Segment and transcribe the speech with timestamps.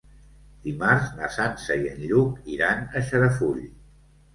[0.67, 3.67] Dimarts na Sança i en Lluc iran a Xarafull.